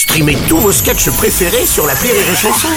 Streamez 0.00 0.38
tous 0.48 0.56
vos 0.56 0.72
sketchs 0.72 1.10
préférés 1.10 1.66
sur 1.66 1.86
la 1.86 1.92
Rire 1.92 2.14
et 2.14 2.34
Chanson. 2.34 2.68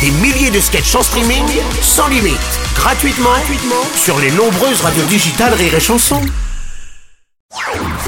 Des 0.00 0.10
milliers 0.22 0.50
de 0.50 0.58
sketchs 0.58 0.94
en 0.94 1.02
streaming, 1.02 1.44
sans 1.82 2.08
limite, 2.08 2.38
gratuitement, 2.74 3.28
gratuitement 3.28 3.84
sur 3.94 4.18
les 4.18 4.30
nombreuses 4.30 4.80
radios 4.80 5.04
digitales 5.04 5.52
Rire 5.52 5.74
et 5.74 5.80
Chanson. 5.80 6.18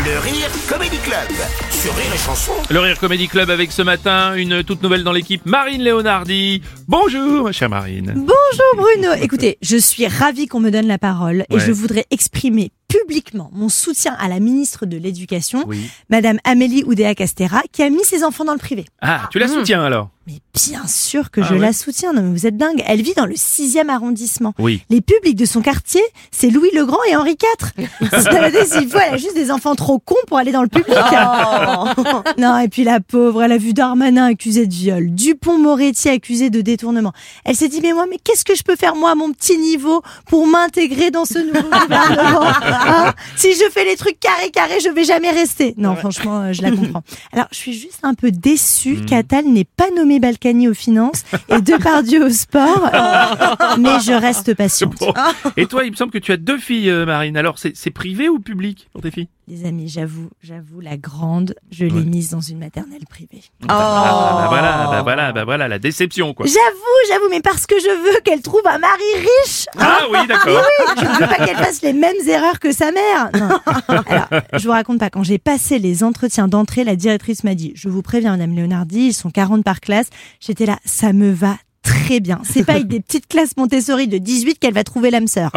Le 0.03 0.19
Rire 0.19 0.49
Comedy 0.67 0.97
Club 0.97 1.29
sur 1.71 1.95
Rire 1.95 2.07
et 2.15 2.19
Chanson. 2.19 2.53
Le 2.71 2.81
Rire 2.81 2.99
Comedy 2.99 3.29
Club 3.29 3.51
avec 3.51 3.71
ce 3.71 3.83
matin 3.83 4.35
une 4.35 4.65
toute 4.65 4.83
nouvelle 4.83 5.05
dans 5.05 5.13
l'équipe, 5.13 5.45
Marine 5.45 5.83
Léonardi. 5.83 6.63
Bonjour, 6.89 7.45
ma 7.45 7.53
chère 7.53 7.69
Marine. 7.69 8.15
Bonjour 8.17 8.77
Bruno. 8.77 9.13
Écoutez, 9.21 9.59
je 9.61 9.77
suis 9.77 10.07
ravie 10.07 10.47
qu'on 10.47 10.61
me 10.61 10.71
donne 10.71 10.87
la 10.87 10.97
parole 10.99 11.45
et 11.51 11.57
Ouais. 11.57 11.61
je 11.61 11.71
voudrais 11.71 12.07
exprimer 12.11 12.71
publiquement 13.01 13.51
mon 13.53 13.69
soutien 13.69 14.15
à 14.19 14.29
la 14.29 14.41
ministre 14.41 14.87
de 14.87 14.97
l'Éducation, 14.97 15.65
Oui. 15.67 15.91
Madame 16.11 16.39
Amélie 16.45 16.85
Oudéa-Castéra, 16.85 17.63
qui 17.73 17.83
a 17.83 17.91
mis 17.91 18.05
ses 18.05 18.25
enfants 18.25 18.45
dans 18.45 18.53
le 18.53 18.59
privé. 18.59 18.85
Ah, 19.01 19.29
tu 19.31 19.39
la 19.39 19.49
soutiens 19.49 19.83
alors? 19.85 20.11
Mais 20.27 20.39
bien 20.55 20.87
sûr 20.87 21.31
que 21.31 21.41
Ah 21.43 21.47
je 21.51 21.55
ouais 21.55 21.61
la 21.61 21.73
soutiens. 21.73 22.13
Non 22.13 22.23
mais 22.23 22.31
vous 22.31 22.47
êtes 22.47 22.57
dingue. 22.57 22.83
Elle 22.87 23.03
vit 23.03 23.15
dans 23.15 23.27
le 23.27 23.35
sixième 23.37 23.91
arrondissement. 23.91 24.55
Oui. 24.59 24.83
Les 24.91 25.01
publics 25.01 25.37
de 25.37 25.45
son 25.45 25.61
quartier, 25.61 26.01
c'est 26.31 26.49
Louis 26.51 26.71
le 26.75 26.87
Grand 26.87 27.03
et 27.11 27.17
Henri 27.17 27.33
IV. 27.41 27.87
C'est- 28.11 28.65
S'il 28.65 28.89
faut, 28.89 28.99
elle 28.99 29.15
a 29.15 29.17
juste 29.19 29.35
des 29.35 29.51
enfants 29.51 29.75
trop 29.75 29.99
cons 29.99 30.15
pour 30.27 30.39
aller 30.39 30.53
dans 30.53 30.63
le 30.63 30.69
public. 30.69 30.95
non, 32.39 32.59
et 32.59 32.69
puis 32.69 32.85
la 32.85 33.01
pauvre, 33.01 33.43
elle 33.43 33.53
a 33.53 33.59
vu 33.59 33.73
Darmanin 33.75 34.27
accusé 34.27 34.67
de 34.67 34.73
viol, 34.73 35.11
Dupont-Moretti 35.11 36.09
accusé 36.09 36.51
de 36.51 36.61
détournement. 36.61 37.13
Elle 37.45 37.57
s'est 37.57 37.69
dit, 37.69 37.81
mais 37.83 37.93
moi, 37.93 38.07
mais 38.09 38.19
qu'est-ce 38.23 38.45
que 38.45 38.55
je 38.55 38.63
peux 38.63 38.77
faire 38.77 38.95
moi 38.97 39.11
à 39.11 39.15
mon 39.15 39.33
petit 39.33 39.59
niveau 39.59 40.03
pour 40.29 40.47
m'intégrer 40.47 41.11
dans 41.11 41.25
ce 41.25 41.39
nouveau 41.39 41.69
gouvernement 41.69 42.41
Hein? 42.63 43.13
Si 43.37 43.53
je 43.55 43.71
fais 43.71 43.85
les 43.85 43.97
trucs 43.97 44.19
carré 44.21 44.51
carré, 44.51 44.79
je 44.83 44.89
vais 44.89 45.05
jamais 45.05 45.31
rester. 45.31 45.75
Non, 45.77 45.97
franchement, 45.97 46.41
euh, 46.43 46.53
je 46.53 46.63
la 46.63 46.71
comprends. 46.71 47.03
Alors, 47.33 47.47
je 47.51 47.57
suis 47.57 47.73
juste 47.75 48.01
un 48.03 48.15
peu 48.15 48.31
déçue 48.31 48.99
qu'Atal 49.07 49.45
n'ait 49.47 49.65
pas 49.77 49.91
nommé 49.97 50.14
Balkany 50.21 50.69
aux 50.69 50.75
finances 50.75 51.25
et 51.49 51.61
Depardieu 51.61 52.27
au 52.27 52.31
sport, 52.31 52.91
mais 53.79 54.01
je 54.01 54.13
reste 54.13 54.55
patiente. 54.55 54.99
Bon. 54.99 55.13
Et 55.57 55.67
toi, 55.67 55.85
il 55.85 55.91
me 55.91 55.97
semble 55.97 56.13
que 56.13 56.19
tu 56.19 56.33
as 56.33 56.37
deux 56.37 56.59
filles, 56.59 56.91
euh, 56.91 57.07
Marine. 57.07 57.37
Alors, 57.37 57.59
c'est 57.59 57.91
privé 57.91 58.29
ou 58.29 58.39
public 58.39 58.89
pour 58.93 59.03
tes 59.03 59.11
filles? 59.11 59.29
Les 59.47 59.67
amis, 59.67 59.89
j'avoue, 59.89 60.31
j'avoue, 60.43 60.81
la 60.81 60.97
grande, 60.97 61.55
je 61.71 61.85
l'ai 61.85 61.93
Ouais. 61.93 62.01
mise 62.05 62.31
dans 62.31 62.41
une 62.41 62.59
maternelle 62.59 63.05
privée. 63.11 63.43
ah, 63.69 64.39
bah 64.41 64.47
voilà, 64.49 64.87
bah 64.91 65.03
voilà, 65.03 65.33
bah 65.33 65.45
voilà, 65.45 65.69
la 65.69 65.79
déception 65.79 66.33
quoi. 66.33 66.47
J'avoue, 66.47 67.09
j'avoue, 67.11 67.27
mais 67.31 67.43
parce 67.43 67.67
que 67.67 67.75
je 67.79 67.91
veux 68.15 68.21
qu'elle 68.25 68.41
trouve 68.41 68.63
un 68.65 68.79
mari 68.79 69.03
riche. 69.19 69.67
Ah 69.79 69.99
oui, 70.11 70.27
d'accord. 70.27 70.63
Je 70.97 71.05
ne 71.05 71.09
veux 71.21 71.27
pas 71.27 71.45
qu'elle 71.45 71.57
fasse 71.59 71.83
les 71.83 71.93
mêmes 71.93 72.17
erreurs 72.27 72.59
que 72.59 72.73
sa 72.73 72.91
mère. 72.91 73.31
Non. 73.35 73.59
Alors, 74.07 74.29
je 74.55 74.65
vous 74.65 74.73
raconte 74.73 74.99
pas. 74.99 75.11
Quand 75.11 75.23
j'ai 75.23 75.39
passé 75.39 75.79
les 75.79 76.03
entretiens 76.05 76.49
d'entrée, 76.49 76.83
la 76.85 76.97
directrice 76.97 77.45
m'a 77.45 77.55
dit 77.55 77.73
"Je 77.75 77.91
vous 77.91 78.01
préviens, 78.01 78.31
Madame 78.33 78.57
Leonardi, 78.57 79.09
ils 79.09 79.13
sont 79.15 79.31
40 79.31 79.63
par 79.63 79.81
classe." 79.81 80.09
J'étais 80.41 80.65
là, 80.65 80.79
ça 80.87 81.13
me 81.13 81.31
va 81.31 81.57
très 82.05 82.21
bien. 82.21 82.41
C'est 82.45 82.65
pas 82.65 82.75
avec 82.75 82.89
des 82.89 83.01
petites 83.01 83.27
classes 83.29 83.57
Montessori 83.57 84.09
de 84.09 84.19
18 84.19 84.59
qu'elle 84.59 84.75
va 84.75 84.85
trouver 84.85 85.11
l'âme 85.11 85.27
sœur. 85.27 85.51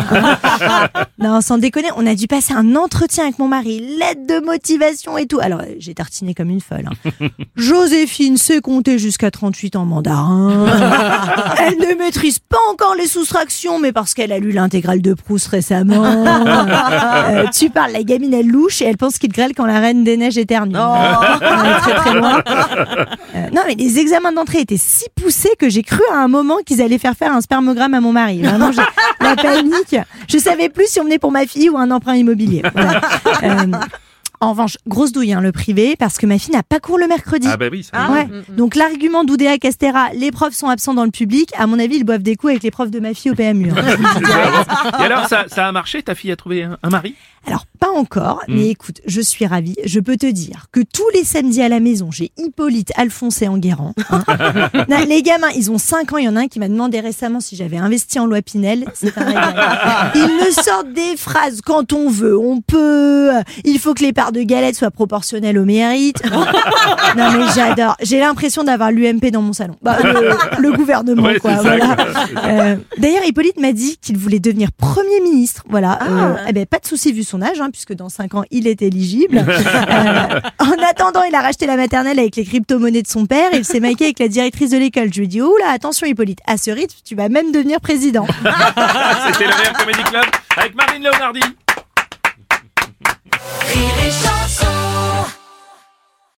non, 1.19 1.41
sans 1.41 1.57
déconner, 1.57 1.89
on 1.95 2.05
a 2.07 2.15
dû 2.15 2.27
passer 2.27 2.53
un 2.53 2.75
entretien 2.75 3.25
avec 3.25 3.39
mon 3.39 3.47
mari, 3.47 3.79
lettre 3.99 4.21
de 4.27 4.45
motivation 4.45 5.17
et 5.17 5.25
tout. 5.25 5.39
Alors, 5.41 5.61
j'ai 5.79 5.93
tartiné 5.93 6.33
comme 6.33 6.49
une 6.49 6.61
folle. 6.61 6.87
hein. 6.87 7.27
Joséphine 7.55 8.37
sait 8.37 8.61
compter 8.61 8.97
jusqu'à 8.97 9.29
38 9.31 9.75
en 9.75 9.85
mandarin. 9.85 10.65
Elle 11.59 11.77
ne 11.79 11.95
maîtrise 11.97 12.39
pas 12.39 12.57
encore 12.71 12.95
les 12.95 13.07
soustractions, 13.07 13.79
mais 13.79 13.91
parce 13.91 14.13
qu'elle 14.13 14.31
a 14.31 14.39
lu 14.39 14.51
l'intégrale 14.51 15.01
de 15.01 15.13
Proust 15.13 15.47
récemment. 15.47 16.03
Euh, 16.05 17.45
tu 17.53 17.69
parles, 17.69 17.91
la 17.91 18.03
gamine, 18.03 18.33
elle 18.33 18.47
louche 18.47 18.81
et 18.81 18.85
elle 18.85 18.97
pense 18.97 19.17
qu'il 19.17 19.31
grêle 19.31 19.53
quand 19.55 19.65
la 19.65 19.79
reine 19.79 20.03
des 20.03 20.17
neiges 20.17 20.37
éternue. 20.37 20.75
On 20.75 20.95
est 20.95 21.79
très 21.79 21.95
très 21.95 22.13
loin. 22.13 22.41
Euh, 23.35 23.49
non, 23.53 23.61
mais 23.67 23.75
les 23.75 23.99
examens 23.99 24.31
d'entrée 24.31 24.59
étaient 24.59 24.77
si 24.77 25.05
poussés 25.15 25.51
que 25.59 25.69
j'ai 25.69 25.83
cru 25.83 26.01
à 26.13 26.17
un 26.17 26.27
moment 26.27 26.36
qu'ils 26.65 26.81
allaient 26.81 26.97
faire 26.97 27.15
faire 27.15 27.33
un 27.33 27.41
spermogramme 27.41 27.93
à 27.93 28.01
mon 28.01 28.11
mari. 28.11 28.41
Vraiment, 28.41 28.71
j'ai- 28.71 28.81
la 29.21 29.35
panique. 29.35 29.95
Je 30.27 30.37
savais 30.37 30.69
plus 30.69 30.87
si 30.87 30.99
on 30.99 31.03
venait 31.03 31.19
pour 31.19 31.31
ma 31.31 31.45
fille 31.45 31.69
ou 31.69 31.77
un 31.77 31.91
emprunt 31.91 32.15
immobilier. 32.15 32.61
Voilà. 32.73 33.01
Euh, 33.43 33.71
en 34.39 34.51
revanche, 34.51 34.77
grosse 34.87 35.11
douille, 35.11 35.33
hein, 35.33 35.41
le 35.41 35.51
privé, 35.51 35.95
parce 35.97 36.19
que 36.19 36.27
ma 36.27 36.37
fille 36.37 36.53
n'a 36.53 36.61
pas 36.61 36.79
cours 36.79 36.99
le 36.99 37.07
mercredi. 37.07 37.47
Ah 37.51 37.57
bah 37.57 37.65
oui, 37.71 37.83
ça. 37.83 38.11
Ouais. 38.11 38.27
Donc 38.49 38.75
l'argument 38.75 39.23
d'Oudéa 39.23 39.57
Castera, 39.57 40.09
les 40.13 40.29
profs 40.31 40.53
sont 40.53 40.67
absents 40.69 40.93
dans 40.93 41.05
le 41.05 41.09
public, 41.11 41.49
à 41.57 41.65
mon 41.65 41.79
avis, 41.79 41.95
ils 41.97 42.03
boivent 42.03 42.21
des 42.21 42.35
coups 42.35 42.51
avec 42.51 42.63
les 42.63 42.69
profs 42.69 42.91
de 42.91 42.99
ma 42.99 43.15
fille 43.15 43.31
au 43.31 43.35
PMU. 43.35 43.71
hein. 43.71 43.75
Et 44.99 45.03
alors, 45.03 45.27
ça, 45.27 45.45
ça 45.47 45.67
a 45.67 45.71
marché 45.71 46.03
Ta 46.03 46.13
fille 46.13 46.31
a 46.31 46.35
trouvé 46.35 46.63
un, 46.63 46.77
un 46.83 46.89
mari? 46.89 47.15
Alors, 47.45 47.65
pas 47.79 47.89
encore, 47.91 48.41
Mm. 48.47 48.55
mais 48.55 48.69
écoute, 48.69 49.01
je 49.05 49.21
suis 49.21 49.45
ravie. 49.45 49.75
Je 49.85 49.99
peux 49.99 50.17
te 50.17 50.25
dire 50.25 50.65
que 50.71 50.79
tous 50.81 51.07
les 51.13 51.23
samedis 51.23 51.61
à 51.61 51.69
la 51.69 51.79
maison, 51.79 52.09
j'ai 52.11 52.31
Hippolyte, 52.37 52.91
Alphonse 52.97 53.41
et 53.41 53.47
Enguerrand. 53.47 53.93
hein. 54.09 54.23
Non, 54.89 54.97
les 55.07 55.21
gamins, 55.21 55.49
ils 55.55 55.71
ont 55.71 55.77
5 55.77 56.13
ans. 56.13 56.17
Il 56.17 56.25
y 56.25 56.29
en 56.29 56.35
a 56.35 56.41
un 56.41 56.47
qui 56.47 56.59
m'a 56.59 56.67
demandé 56.67 56.99
récemment 56.99 57.39
si 57.39 57.55
j'avais 57.55 57.77
investi 57.77 58.19
en 58.19 58.25
loi 58.25 58.41
Pinel. 58.41 58.85
Ils 59.03 60.21
me 60.45 60.51
sortent 60.51 60.91
des 60.93 61.15
phrases 61.17 61.61
quand 61.61 61.93
on 61.93 62.09
veut, 62.09 62.37
on 62.37 62.61
peut. 62.61 63.29
Il 63.63 63.79
faut 63.79 63.93
que 63.93 64.03
les 64.03 64.13
parts 64.13 64.31
de 64.31 64.41
galettes 64.41 64.75
soient 64.75 64.91
proportionnelles 64.91 65.57
au 65.57 65.65
mérite. 65.65 66.21
Non, 67.17 67.31
mais 67.31 67.45
j'adore. 67.55 67.95
J'ai 68.01 68.19
l'impression 68.19 68.63
d'avoir 68.63 68.91
l'UMP 68.91 69.31
dans 69.31 69.41
mon 69.41 69.53
salon. 69.53 69.75
Bah, 69.81 69.97
le, 70.03 70.61
le 70.61 70.71
gouvernement, 70.73 71.23
Ouais, 71.23 71.39
quoi. 71.39 71.53
voilà. 71.55 71.95
Euh, 72.45 72.75
D'ailleurs, 72.97 73.23
Hippolyte 73.25 73.59
m'a 73.59 73.71
dit 73.71 73.97
qu'il 74.01 74.17
voulait 74.17 74.39
devenir 74.39 74.71
Premier 74.71 75.19
ministre. 75.21 75.63
Voilà. 75.69 75.99
Euh, 76.03 76.35
eh 76.49 76.53
ben, 76.53 76.65
pas 76.65 76.79
de 76.79 76.85
souci 76.85 77.11
vu 77.13 77.23
son 77.27 77.41
âge, 77.41 77.61
hein, 77.61 77.69
puisque 77.71 77.93
dans 77.93 78.09
5 78.09 78.35
ans, 78.35 78.43
il 78.51 78.67
est 78.67 78.81
éligible. 78.81 79.45
Euh, 79.87 80.39
en 80.59 80.83
attendant, 80.89 81.23
il 81.23 81.33
a 81.33 81.41
racheté 81.41 81.65
la 81.65 81.75
maternelle 81.75 82.19
avec 82.19 82.35
les 82.35 82.43
crypto-monnaies 82.45 83.01
de 83.01 83.07
son 83.07 83.25
père. 83.25 83.49
Il 83.53 83.63
s'est 83.65 83.79
maqué 83.79 84.05
avec 84.05 84.19
la 84.19 84.27
directrice 84.27 84.71
de 84.71 84.77
l'école. 84.77 85.13
Je 85.13 85.19
lui 85.19 85.25
ai 85.25 85.27
dit, 85.27 85.41
oula, 85.41 85.69
attention 85.69 86.05
Hippolyte, 86.07 86.39
à 86.45 86.57
ce 86.57 86.71
rythme, 86.71 86.95
tu 87.05 87.15
vas 87.15 87.29
même 87.29 87.51
devenir 87.51 87.79
président. 87.79 88.25
C'était 89.27 89.45
le 89.45 89.55
meilleur 89.55 89.73
Comedy 89.73 90.03
Club 90.03 90.25
avec 90.57 90.75
Marine 90.75 91.03
Leonardi. 91.03 91.41